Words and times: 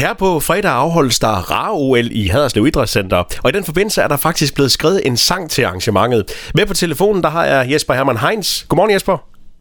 Her 0.00 0.14
på 0.14 0.40
fredag 0.40 0.70
afholdes 0.70 1.18
der 1.18 1.34
RAR-OL 1.50 2.08
i 2.12 2.26
Haderslev 2.28 2.66
Idrætscenter, 2.66 3.24
og 3.44 3.50
i 3.50 3.52
den 3.52 3.64
forbindelse 3.64 4.02
er 4.02 4.08
der 4.08 4.16
faktisk 4.16 4.54
blevet 4.54 4.70
skrevet 4.70 5.06
en 5.06 5.16
sang 5.16 5.50
til 5.50 5.62
arrangementet. 5.62 6.50
Med 6.54 6.66
på 6.66 6.74
telefonen, 6.74 7.22
der 7.22 7.28
har 7.28 7.44
jeg 7.46 7.72
Jesper 7.72 7.94
Hermann 7.94 8.18
Heinz. 8.18 8.66
Godmorgen 8.68 8.92
Jesper. 8.94 9.16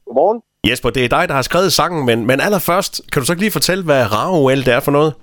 Godmorgen. 0.05 0.41
Jesper, 0.69 0.89
det 0.89 1.05
er 1.05 1.09
dig, 1.09 1.27
der 1.27 1.33
har 1.33 1.41
skrevet 1.41 1.73
sangen, 1.73 2.05
men, 2.05 2.27
men 2.27 2.41
allerførst, 2.41 3.01
kan 3.11 3.19
du 3.19 3.25
så 3.25 3.33
ikke 3.33 3.41
lige 3.41 3.51
fortælle, 3.51 3.83
hvad 3.83 4.03
RAR-OL 4.15 4.59
det 4.65 4.73
er 4.73 4.79
for 4.79 4.91
noget? 4.91 5.13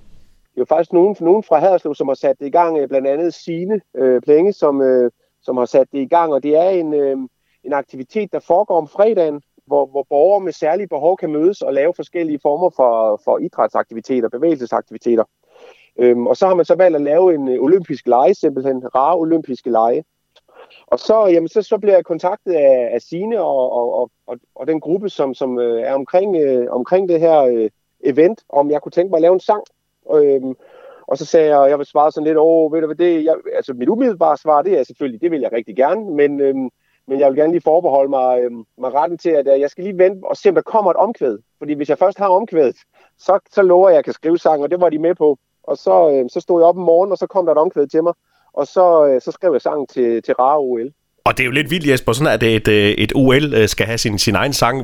Det 0.51 0.57
er 0.57 0.65
jo 0.65 0.65
faktisk 0.75 0.93
nogen, 0.93 1.15
nogen 1.19 1.43
fra 1.43 1.59
Haderslev, 1.59 1.95
som 1.95 2.07
har 2.07 2.15
sat 2.15 2.35
det 2.39 2.47
i 2.47 2.55
gang, 2.59 2.77
øh, 2.77 2.87
blandt 2.87 3.07
andet 3.07 3.33
Signe 3.33 3.81
øh, 3.97 4.21
Plenge, 4.21 4.53
som, 4.53 4.81
øh, 4.81 5.11
som 5.41 5.57
har 5.57 5.65
sat 5.65 5.87
det 5.91 5.99
i 5.99 6.07
gang, 6.15 6.33
og 6.33 6.43
det 6.43 6.53
er 6.57 6.69
en, 6.69 6.93
øh, 6.93 7.17
en 7.65 7.73
aktivitet, 7.73 8.29
der 8.31 8.39
foregår 8.39 8.77
om 8.77 8.87
fredagen, 8.87 9.41
hvor, 9.67 9.85
hvor 9.85 10.05
borgere 10.09 10.41
med 10.41 10.53
særlige 10.53 10.87
behov 10.87 11.17
kan 11.17 11.31
mødes 11.31 11.61
og 11.61 11.73
lave 11.73 11.93
forskellige 11.95 12.39
former 12.41 12.69
for, 12.69 13.21
for 13.23 13.37
idrætsaktiviteter, 13.37 14.29
bevægelsesaktiviteter. 14.29 15.23
Øhm, 15.99 16.27
og 16.27 16.37
så 16.37 16.47
har 16.47 16.55
man 16.55 16.65
så 16.65 16.75
valgt 16.75 16.95
at 16.95 17.01
lave 17.01 17.35
en 17.35 17.47
øh, 17.47 17.63
olympisk 17.63 18.07
lege, 18.07 18.33
simpelthen 18.33 18.95
rare 18.95 19.15
olympiske 19.17 19.69
lege. 19.69 20.03
Og 20.87 20.99
så, 20.99 21.25
jamen, 21.25 21.47
så, 21.47 21.61
så 21.61 21.77
bliver 21.77 21.95
jeg 21.95 22.05
kontaktet 22.05 22.53
af, 22.53 22.89
af 22.93 23.01
Sine 23.01 23.41
og, 23.41 23.71
og, 23.71 24.11
og, 24.27 24.37
og 24.55 24.67
den 24.67 24.79
gruppe, 24.79 25.09
som, 25.09 25.33
som 25.33 25.59
øh, 25.59 25.81
er 25.81 25.93
omkring, 25.93 26.35
øh, 26.35 26.67
omkring 26.69 27.09
det 27.09 27.19
her 27.19 27.41
øh, 27.41 27.69
event, 28.03 28.43
om 28.49 28.71
jeg 28.71 28.81
kunne 28.81 28.91
tænke 28.91 29.09
mig 29.09 29.17
at 29.17 29.21
lave 29.21 29.33
en 29.33 29.39
sang. 29.39 29.63
Øhm, 30.13 30.55
og 31.07 31.17
så 31.17 31.25
sagde 31.25 31.57
jeg, 31.57 31.69
jeg 31.69 31.77
vil 31.77 31.85
svare 31.85 32.11
sådan 32.11 32.27
lidt, 32.27 32.37
åh, 32.37 32.73
ved 32.73 32.81
du 32.81 32.85
hvad 32.85 32.95
det, 32.95 33.25
jeg, 33.25 33.35
altså 33.55 33.73
mit 33.73 33.89
umiddelbare 33.89 34.37
svar, 34.37 34.61
det 34.61 34.79
er 34.79 34.83
selvfølgelig, 34.83 35.21
det 35.21 35.31
vil 35.31 35.41
jeg 35.41 35.51
rigtig 35.51 35.75
gerne, 35.75 36.11
men, 36.11 36.39
øhm, 36.41 36.69
men 37.07 37.19
jeg 37.19 37.29
vil 37.29 37.37
gerne 37.37 37.51
lige 37.51 37.61
forbeholde 37.61 38.09
mig, 38.09 38.39
øhm, 38.41 38.63
mig 38.77 38.93
retten 38.93 39.17
til, 39.17 39.29
at 39.29 39.47
øh, 39.53 39.59
jeg 39.59 39.69
skal 39.69 39.83
lige 39.83 39.97
vente 39.97 40.25
og 40.25 40.37
se, 40.37 40.49
om 40.49 40.55
der 40.55 40.61
kommer 40.61 40.91
et 40.91 40.97
omkvæd. 40.97 41.37
Fordi 41.57 41.73
hvis 41.73 41.89
jeg 41.89 41.97
først 41.97 42.17
har 42.17 42.27
omkvædet, 42.27 42.75
så, 43.17 43.39
så 43.51 43.61
lover 43.61 43.89
jeg, 43.89 43.95
at 43.95 43.97
jeg 43.97 44.03
kan 44.03 44.13
skrive 44.13 44.37
sang, 44.37 44.63
og 44.63 44.71
det 44.71 44.81
var 44.81 44.89
de 44.89 44.99
med 44.99 45.15
på. 45.15 45.37
Og 45.63 45.77
så, 45.77 46.11
øh, 46.11 46.29
så 46.29 46.39
stod 46.39 46.61
jeg 46.61 46.67
op 46.67 46.77
om 46.77 46.83
morgenen, 46.83 47.11
og 47.11 47.17
så 47.17 47.27
kom 47.27 47.45
der 47.45 47.51
et 47.51 47.57
omkvæd 47.57 47.87
til 47.87 48.03
mig, 48.03 48.13
og 48.53 48.67
så, 48.67 49.07
øh, 49.07 49.21
så 49.21 49.31
skrev 49.31 49.51
jeg 49.51 49.61
sang 49.61 49.89
til, 49.89 50.21
til 50.21 50.33
Rare 50.33 50.57
OL. 50.57 50.91
Og 51.25 51.37
det 51.37 51.43
er 51.43 51.45
jo 51.45 51.51
lidt 51.51 51.71
vildt, 51.71 51.87
Jesper, 51.89 52.13
sådan 52.13 52.33
at 52.33 52.43
et, 52.43 52.67
øh, 52.67 52.89
et 53.03 53.11
OL 53.15 53.53
øh, 53.53 53.67
skal 53.67 53.85
have 53.85 53.97
sin, 53.97 54.19
sin 54.19 54.35
egen 54.35 54.53
sang. 54.53 54.75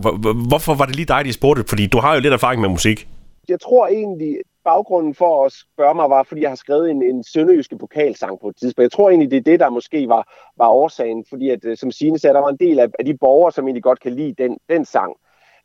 Hvorfor 0.50 0.74
var 0.76 0.86
det 0.86 0.96
lige 0.96 1.06
dig, 1.06 1.26
de 1.26 1.34
spurgte? 1.34 1.64
Fordi 1.68 1.88
du 1.88 1.98
har 1.98 2.16
jo 2.16 2.20
lidt 2.22 2.34
erfaring 2.34 2.62
med 2.62 2.70
musik. 2.70 3.08
Jeg 3.50 3.60
tror 3.62 3.88
egentlig, 3.88 4.38
baggrunden 4.66 5.14
for 5.14 5.46
at 5.46 5.52
spørge 5.52 5.96
mig 5.96 6.10
var, 6.10 6.24
fordi 6.24 6.42
jeg 6.42 6.50
har 6.50 6.56
skrevet 6.56 6.92
en, 6.92 7.04
en 7.04 7.24
sønderjyske 7.24 7.78
pokalsang 7.78 8.40
på 8.40 8.48
et 8.50 8.56
tidspunkt. 8.56 8.84
Jeg 8.84 8.92
tror 8.92 9.10
egentlig, 9.10 9.32
det 9.32 9.38
er 9.38 9.52
det, 9.52 9.60
der 9.60 9.70
måske 9.70 10.10
var, 10.10 10.34
var 10.58 10.70
årsagen, 10.70 11.26
fordi 11.30 11.50
at, 11.50 11.66
øh, 11.66 11.78
som 11.78 11.92
Signe 11.92 12.20
sagde, 12.20 12.34
der 12.34 12.42
var 12.42 12.50
en 12.50 12.58
del 12.58 12.80
af, 12.80 12.88
af 13.00 13.06
de 13.06 13.18
borgere, 13.18 13.52
som 13.52 13.68
egentlig 13.68 13.84
godt 13.84 14.00
kan 14.00 14.14
lide 14.14 14.44
den, 14.44 14.58
den 14.70 14.86
sang. 14.86 15.16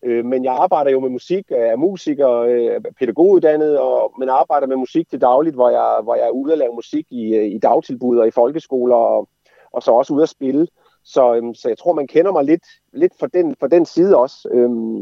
Øh, 0.05 0.25
men 0.25 0.45
jeg 0.45 0.53
arbejder 0.53 0.91
jo 0.91 1.01
med 1.01 1.11
musik, 1.11 1.45
øh, 1.51 1.59
er 1.59 1.77
musiker, 1.77 2.31
øh, 2.31 2.81
pædagoguddannet, 2.99 3.79
og, 3.79 4.13
men 4.19 4.29
arbejder 4.29 4.67
med 4.67 4.77
musik 4.77 5.11
til 5.11 5.21
dagligt, 5.21 5.55
hvor 5.55 5.71
jeg, 5.71 6.01
hvor 6.03 6.15
jeg 6.15 6.27
er 6.27 6.31
ude 6.31 6.53
og 6.53 6.59
lave 6.59 6.75
musik 6.75 7.07
i, 7.11 7.35
øh, 7.35 7.47
i 7.47 7.59
dagtilbud 7.59 8.19
og 8.19 8.29
i 8.29 8.31
folkeskoler, 8.31 8.97
og, 8.97 9.29
og 9.73 9.83
så 9.83 9.91
også 9.91 10.15
ude 10.15 10.23
at 10.23 10.29
spille. 10.29 10.67
Så, 11.14 11.34
øhm, 11.34 11.55
så 11.55 11.69
jeg 11.69 11.78
tror, 11.78 11.92
man 11.92 12.06
kender 12.06 12.33
mig 12.33 12.45
lidt, 12.45 12.67
lidt 12.92 13.12
for, 13.20 13.27
den, 13.27 13.56
for 13.61 13.67
den 13.67 13.87
side 13.87 14.17
også. 14.17 14.48
Øhm, 14.53 14.98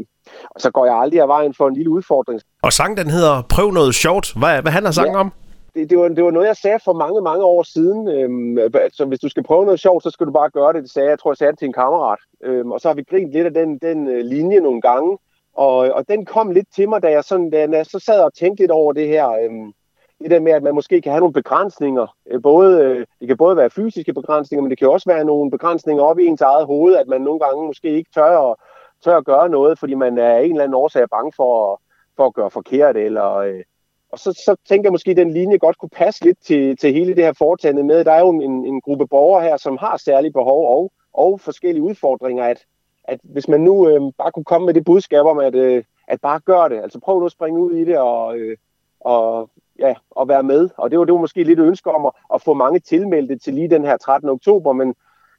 og 0.55 0.61
så 0.63 0.71
går 0.71 0.85
jeg 0.85 0.95
aldrig 0.95 1.21
af 1.21 1.27
vejen 1.27 1.53
for 1.53 1.67
en 1.67 1.73
lille 1.73 1.89
udfordring. 1.89 2.41
Og 2.63 2.73
sangen 2.73 2.97
den 2.97 3.09
hedder 3.09 3.41
Prøv 3.49 3.71
noget 3.71 3.95
sjovt. 3.95 4.33
Hvad, 4.35 4.61
hvad 4.61 4.71
handler 4.71 4.91
sangen 4.91 5.13
ja. 5.13 5.19
om? 5.19 5.31
det, 5.77 5.89
det, 5.89 5.97
var, 5.97 6.07
det 6.07 6.23
var 6.23 6.31
noget, 6.31 6.47
jeg 6.47 6.57
sagde 6.57 6.79
for 6.85 6.93
mange, 6.93 7.21
mange 7.21 7.43
år 7.43 7.63
siden. 7.63 8.07
Øhm, 8.07 8.57
så 8.93 9.05
hvis 9.05 9.19
du 9.19 9.29
skal 9.29 9.43
prøve 9.43 9.65
noget 9.65 9.79
sjovt, 9.79 10.03
så 10.03 10.09
skal 10.09 10.27
du 10.27 10.31
bare 10.31 10.49
gøre 10.49 10.73
det. 10.73 10.83
Det 10.83 10.91
sagde 10.91 11.05
jeg, 11.05 11.11
jeg 11.11 11.19
tror, 11.19 11.31
jeg 11.31 11.37
sagde 11.37 11.51
det 11.51 11.59
til 11.59 11.65
en 11.65 11.73
kammerat. 11.81 12.19
Øhm, 12.43 12.71
og 12.71 12.79
så 12.81 12.87
har 12.87 12.95
vi 12.95 13.03
grint 13.03 13.31
lidt 13.31 13.47
af 13.47 13.53
den, 13.53 13.77
den 13.77 14.07
uh, 14.07 14.17
linje 14.33 14.59
nogle 14.59 14.81
gange. 14.81 15.17
Og, 15.53 15.77
og 15.77 16.09
den 16.09 16.25
kom 16.25 16.51
lidt 16.51 16.67
til 16.75 16.89
mig, 16.89 17.03
da 17.03 17.09
jeg, 17.11 17.23
sådan, 17.23 17.49
da 17.49 17.67
jeg 17.71 17.85
så 17.85 17.99
sad 17.99 18.19
og 18.19 18.33
tænkte 18.33 18.63
lidt 18.63 18.71
over 18.71 18.93
det 18.93 19.07
her. 19.07 19.29
Øhm, 19.29 19.73
det 20.21 20.31
der 20.31 20.39
med, 20.39 20.51
at 20.51 20.63
man 20.63 20.75
måske 20.75 21.01
kan 21.01 21.11
have 21.11 21.19
nogle 21.19 21.33
begrænsninger. 21.33 22.07
Både, 22.41 22.83
øh, 22.83 23.05
det 23.19 23.27
kan 23.27 23.37
både 23.37 23.57
være 23.57 23.69
fysiske 23.69 24.13
begrænsninger, 24.13 24.61
men 24.61 24.69
det 24.69 24.79
kan 24.79 24.89
også 24.89 25.09
være 25.09 25.25
nogle 25.25 25.51
begrænsninger 25.51 26.03
op 26.03 26.19
i 26.19 26.25
ens 26.25 26.41
eget 26.41 26.65
hoved, 26.65 26.95
at 26.95 27.07
man 27.07 27.21
nogle 27.21 27.39
gange 27.39 27.67
måske 27.67 27.89
ikke 27.89 28.11
tør 28.13 28.51
at, 28.51 28.55
tør 29.03 29.17
at 29.17 29.25
gøre 29.25 29.49
noget, 29.49 29.79
fordi 29.79 29.93
man 29.93 30.17
er 30.17 30.37
en 30.37 30.51
eller 30.51 30.63
anden 30.63 30.75
årsag 30.75 31.09
bange 31.09 31.31
for, 31.35 31.81
for 32.15 32.25
at 32.25 32.33
gøre 32.33 32.51
forkert, 32.51 32.97
eller, 32.97 33.35
øh, 33.35 33.63
og 34.11 34.19
så, 34.19 34.33
så 34.45 34.55
tænker 34.69 34.87
jeg 34.87 34.91
måske, 34.91 35.11
at 35.11 35.17
den 35.17 35.31
linje 35.31 35.57
godt 35.57 35.77
kunne 35.77 35.89
passe 35.89 36.25
lidt 36.25 36.37
til, 36.41 36.77
til 36.77 36.93
hele 36.93 37.15
det 37.15 37.23
her 37.23 37.33
foretagende 37.33 37.83
med. 37.83 38.03
Der 38.03 38.11
er 38.11 38.19
jo 38.19 38.29
en, 38.29 38.65
en 38.65 38.81
gruppe 38.81 39.07
borgere 39.07 39.43
her, 39.43 39.57
som 39.57 39.77
har 39.77 39.97
særlige 39.97 40.33
behov 40.33 40.77
og, 40.77 40.91
og 41.13 41.39
forskellige 41.39 41.83
udfordringer, 41.83 42.43
at, 42.43 42.65
at 43.03 43.19
hvis 43.23 43.47
man 43.47 43.61
nu 43.61 43.89
øh, 43.89 44.01
bare 44.17 44.31
kunne 44.31 44.45
komme 44.45 44.65
med 44.65 44.73
det 44.73 44.85
budskab 44.85 45.25
om, 45.25 45.37
at, 45.39 45.55
øh, 45.55 45.83
at 46.07 46.21
bare 46.21 46.39
gør 46.39 46.67
det, 46.67 46.81
altså 46.81 46.99
prøv 46.99 47.19
nu 47.19 47.25
at 47.25 47.31
springe 47.31 47.59
ud 47.59 47.73
i 47.73 47.85
det 47.85 47.97
og, 47.97 48.37
øh, 48.37 48.57
og, 48.99 49.49
ja, 49.79 49.93
og 50.11 50.27
være 50.27 50.43
med. 50.43 50.69
Og 50.77 50.91
det 50.91 50.99
var, 50.99 51.05
det 51.05 51.13
var 51.13 51.19
måske 51.19 51.43
lidt 51.43 51.59
ønske 51.59 51.91
om 51.91 52.05
at, 52.05 52.11
at 52.33 52.41
få 52.41 52.53
mange 52.53 52.79
tilmeldte 52.79 53.37
til 53.37 53.53
lige 53.53 53.69
den 53.69 53.85
her 53.85 53.97
13. 53.97 54.29
oktober, 54.29 54.73
men 54.73 54.95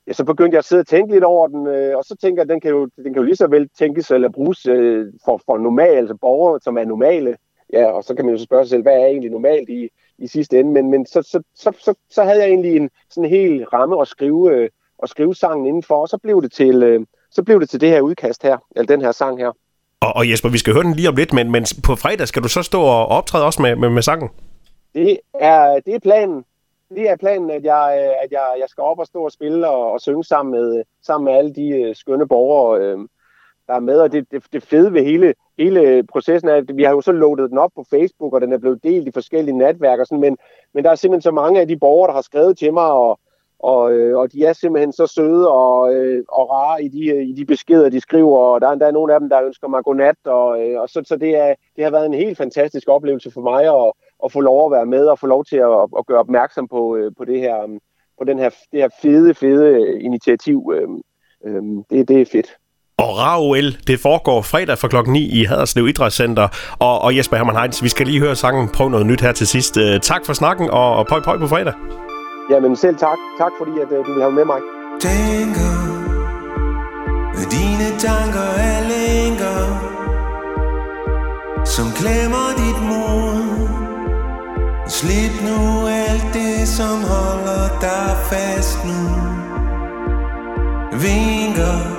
ja, 0.07 0.13
så 0.13 0.25
begyndte 0.25 0.55
jeg 0.55 0.59
at 0.59 0.65
sidde 0.65 0.81
og 0.81 0.87
tænke 0.87 1.13
lidt 1.13 1.25
over 1.25 1.49
den, 1.49 1.67
øh, 1.67 1.97
og 1.97 2.05
så 2.05 2.17
tænker 2.21 2.43
jeg, 2.43 2.45
at 2.45 2.53
den 2.53 2.61
kan 2.61 2.71
jo, 2.71 2.89
den 2.97 3.05
kan 3.05 3.17
jo 3.17 3.23
lige 3.23 3.37
så 3.37 3.47
vel 3.47 3.69
tænkes 3.79 4.11
eller 4.11 4.29
bruges 4.29 4.67
øh, 4.67 5.07
for, 5.25 5.41
for 5.47 5.59
normale, 5.59 5.97
altså 5.97 6.15
borgere, 6.15 6.61
som 6.61 6.79
er 6.79 6.85
normale 6.85 7.37
ja, 7.73 7.91
og 7.91 8.05
så 8.05 8.15
kan 8.15 8.25
man 8.25 8.35
jo 8.35 8.39
så 8.39 8.45
spørge 8.45 8.65
sig 8.65 8.71
selv, 8.71 8.83
hvad 8.83 8.93
er 8.93 9.07
egentlig 9.07 9.31
normalt 9.31 9.69
i, 9.69 9.89
i 10.19 10.27
sidste 10.27 10.61
ende, 10.61 10.73
men, 10.73 10.91
men 10.91 11.07
så, 11.07 11.23
så, 11.23 11.43
så, 11.55 11.73
så, 11.79 11.95
så 12.11 12.23
havde 12.25 12.41
jeg 12.41 12.49
egentlig 12.49 12.77
en 12.77 12.91
sådan 13.11 13.31
hel 13.31 13.65
ramme 13.65 14.01
at 14.01 14.09
skrive, 14.09 14.55
øh, 14.55 14.71
at 15.03 15.09
skrive 15.09 15.35
sangen 15.35 15.67
indenfor, 15.67 15.95
og 15.95 16.09
så 16.09 16.19
blev 16.19 16.43
det 16.43 16.53
til, 16.53 16.83
øh, 16.83 17.07
så 17.31 17.43
blev 17.43 17.61
det 17.61 17.71
til 17.71 17.81
det 17.81 17.89
her 17.89 18.01
udkast 18.01 18.43
her, 18.43 18.59
eller 18.77 18.87
den 18.87 19.01
her 19.01 19.13
sang 19.13 19.39
her. 19.39 19.53
Og, 20.01 20.13
og 20.17 20.31
Jesper, 20.31 20.49
vi 20.49 20.59
skal 20.59 20.73
høre 20.75 20.85
den 20.85 20.95
lige 20.95 21.09
om 21.09 21.17
lidt, 21.17 21.33
men, 21.33 21.51
men 21.51 21.65
på 21.85 21.97
fredag 21.97 22.29
skal 22.29 22.43
du 22.43 22.49
så 22.49 22.63
stå 22.63 22.81
og 22.81 23.07
optræde 23.07 23.45
også 23.45 23.63
med, 23.63 23.77
med, 23.77 23.89
med 23.89 24.03
sangen? 24.03 24.29
Det 24.95 25.19
er, 25.35 25.81
det 25.87 25.95
er 25.95 25.99
planen. 25.99 26.45
Det 26.95 27.11
er 27.11 27.17
planen, 27.17 27.51
at 27.51 27.65
jeg, 27.65 28.15
at 28.23 28.33
jeg, 28.33 28.47
jeg 28.61 28.69
skal 28.69 28.83
op 28.83 28.99
og 28.99 29.07
stå 29.07 29.25
og 29.25 29.33
spille 29.33 29.69
og, 29.69 29.93
og 29.93 30.01
synge 30.01 30.25
sammen 30.25 30.53
med, 30.53 30.83
sammen 31.03 31.25
med 31.25 31.39
alle 31.39 31.55
de 31.55 31.69
øh, 31.69 31.95
skønne 31.97 32.29
borgere, 32.29 32.81
øh, 32.81 32.99
der 33.67 33.75
er 33.75 33.81
med. 33.81 34.01
Og 34.01 34.13
det, 34.13 34.27
det, 34.31 34.43
det 34.53 34.63
fede 34.63 34.93
ved 34.93 35.05
hele, 35.05 35.35
hele 35.59 36.03
processen 36.13 36.49
er, 36.49 36.55
at 36.55 36.77
vi 36.77 36.83
har 36.83 36.91
jo 36.91 37.01
så 37.01 37.13
loadet 37.13 37.51
den 37.51 37.59
op 37.59 37.71
på 37.75 37.85
Facebook, 37.91 38.33
og 38.35 38.41
den 38.41 38.53
er 38.53 38.59
blevet 38.59 38.83
delt 38.83 39.09
i 39.09 39.13
forskellige 39.13 39.59
netværk 39.59 39.99
og 39.99 40.07
sådan, 40.07 40.21
men, 40.21 40.37
men 40.75 40.85
der 40.85 40.91
er 40.91 40.95
simpelthen 40.95 41.23
så 41.23 41.31
mange 41.31 41.61
af 41.61 41.69
de 41.69 41.79
borgere, 41.79 42.09
der 42.09 42.15
har 42.15 42.23
skrevet 42.23 42.59
til 42.59 42.73
mig, 42.73 42.91
og, 42.91 43.21
og, 43.61 43.93
øh, 43.93 44.19
og 44.19 44.33
de 44.33 44.45
er 44.45 44.53
simpelthen 44.53 44.93
så 44.93 45.07
søde 45.07 45.49
og, 45.49 45.95
øh, 45.95 46.25
og 46.29 46.51
rare 46.51 46.83
i 46.85 46.89
de, 46.89 47.07
øh, 47.07 47.23
i 47.29 47.33
de 47.33 47.45
beskeder, 47.45 47.89
de 47.89 48.01
skriver, 48.01 48.39
og 48.39 48.61
der, 48.61 48.69
er 48.69 48.87
er 48.87 48.91
nogle 48.91 49.15
af 49.15 49.21
dem, 49.21 49.29
der 49.29 49.47
ønsker 49.47 49.69
mig 49.69 49.85
godnat, 49.85 50.17
og, 50.25 50.63
øh, 50.63 50.81
og 50.81 50.89
så, 50.89 51.03
så 51.07 51.17
det, 51.17 51.37
er, 51.37 51.55
det 51.77 51.85
har 51.85 51.91
været 51.91 52.07
en 52.07 52.15
helt 52.15 52.39
fantastisk 52.39 52.89
oplevelse 52.89 53.31
for 53.31 53.41
mig 53.41 53.63
at, 53.65 53.93
at 54.25 54.33
få 54.33 54.41
lov 54.41 54.67
at 54.67 54.73
være 54.73 54.87
med 54.87 55.07
og 55.07 55.19
få 55.19 55.27
lov 55.27 55.45
til 55.45 55.57
at, 55.57 55.79
at 55.99 56.07
gøre 56.07 56.19
opmærksom 56.19 56.69
på, 56.69 56.97
øh, 56.97 57.13
på 57.19 57.25
det 57.25 57.41
her 57.41 57.63
øh, 57.63 57.69
på 58.19 58.25
den 58.25 58.39
her, 58.39 58.51
det 58.73 58.81
her 58.81 58.89
fede, 59.03 59.35
fede 59.35 60.01
initiativ. 60.01 60.73
Det, 61.91 62.09
det 62.09 62.21
er 62.21 62.27
fedt. 62.33 62.47
Og 62.99 63.19
RAOL, 63.19 63.65
det 63.87 64.01
foregår 64.01 64.43
fredag 64.43 64.79
fra 64.79 64.89
klokken 64.89 65.13
9 65.13 65.41
i 65.41 65.45
Haderslev 65.45 65.89
Idrætscenter. 65.89 66.49
Og, 66.79 67.03
og 67.03 67.17
Jesper 67.17 67.37
Hermann 67.37 67.59
Heinz, 67.59 67.83
vi 67.83 67.89
skal 67.89 68.07
lige 68.07 68.21
høre 68.21 68.37
sangen 68.37 68.69
Prøv 68.69 68.89
noget 68.89 69.07
nyt 69.07 69.21
her 69.21 69.33
til 69.33 69.47
sidst. 69.47 69.79
Tak 70.03 70.27
for 70.27 70.33
snakken, 70.33 70.71
og, 70.71 70.97
og 70.97 71.07
pøj 71.07 71.21
pøj 71.21 71.39
på 71.39 71.47
fredag. 71.47 71.75
Jamen 72.51 72.77
selv 72.77 72.97
tak. 72.97 73.19
Tak 73.39 73.53
fordi, 73.59 73.71
at 73.79 73.93
øh, 73.93 74.07
du 74.07 74.13
vil 74.13 74.23
have 74.23 74.33
med 74.33 74.45
mig. 74.45 74.61
Tænker, 75.01 75.73
dine 77.51 77.89
tanker 77.99 78.49
er 78.71 78.81
længere, 78.95 79.69
som 81.67 81.87
klemmer 82.01 82.49
dit 82.63 82.81
mod. 82.91 83.69
Slip 84.89 85.35
nu 85.49 85.87
alt 85.87 86.29
det, 86.35 86.69
som 86.69 86.97
holder 87.13 87.65
dig 87.81 88.17
fast 88.31 88.79
nu. 88.85 89.03
Vinker 90.93 91.99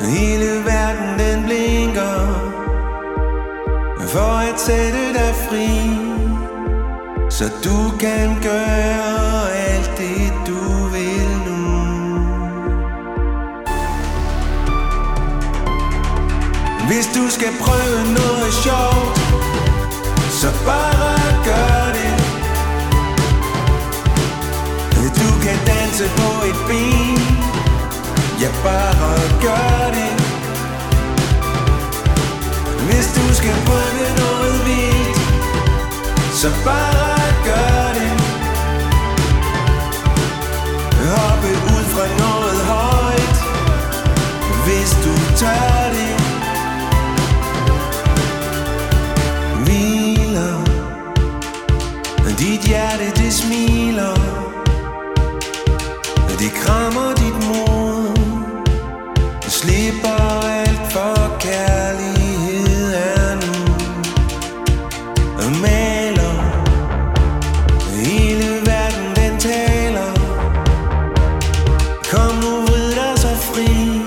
Hele 0.00 0.64
verden 0.64 1.18
den 1.18 1.44
blinker 1.44 2.18
For 4.00 4.52
at 4.52 4.60
sætte 4.60 5.12
dig 5.12 5.34
fri 5.34 6.07
så 7.38 7.50
du 7.64 7.98
kan 7.98 8.42
gøre 8.42 9.52
alt 9.52 9.90
det 9.98 10.32
du 10.46 10.86
vil 10.94 11.28
nu. 11.46 11.62
Hvis 16.86 17.06
du 17.16 17.30
skal 17.30 17.52
prøve 17.60 18.00
noget 18.18 18.52
sjovt 18.64 19.18
Så 20.30 20.48
bare 20.66 21.44
gør 21.44 21.92
det. 21.98 22.14
Du 25.20 25.30
kan 25.42 25.58
danse 25.66 26.04
på 26.16 26.30
et 26.46 26.58
ben. 26.68 27.22
Ja, 28.40 28.50
bare 28.64 29.18
gør 29.42 29.90
det. 29.96 30.12
Hvis 32.86 33.06
du 33.16 33.34
skal 33.34 33.54
prøve 33.66 34.06
noget 34.16 34.66
vildt 34.66 35.18
Så 36.34 36.48
bare 36.64 36.97
slipper 59.88 60.42
alt 60.42 60.92
for 60.92 61.38
kærlighed 61.40 62.94
er 62.94 63.34
nu. 63.34 63.54
Maler. 65.62 66.34
Hele 67.90 68.48
verden 68.66 69.16
den 69.16 69.40
taler. 69.40 70.12
Kom 72.10 72.34
nu 72.34 72.62
vrid 72.66 72.90
dig 72.94 73.14
så 73.16 73.28
fri 73.28 74.02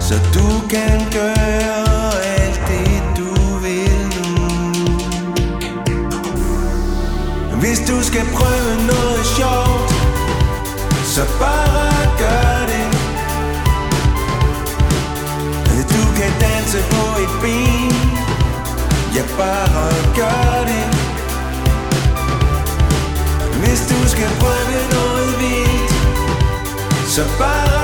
Så 0.00 0.14
du 0.34 0.68
kan 0.70 1.00
gøre 1.12 2.22
alt 2.24 2.60
det 2.68 3.02
du 3.16 3.58
vil 3.64 4.00
nu. 4.16 4.26
Hvis 7.60 7.78
du 7.88 8.02
skal 8.02 8.26
prøve 8.34 8.86
noget 8.86 9.26
sjovt 9.36 9.92
Så 11.04 11.22
bare 11.40 12.18
gør 12.18 12.47
kan 16.70 16.80
danse 16.80 16.90
på 16.90 17.22
et 17.22 17.40
ben. 17.42 18.18
Ja, 19.14 19.22
bare 19.36 19.92
gør 20.16 20.64
det. 20.64 20.86
Hvis 23.58 23.80
du 23.90 24.08
skal 24.08 24.28
prøve 24.40 24.80
noget 24.92 25.40
vildt 25.40 25.92
Så 27.06 27.22
bare 27.38 27.77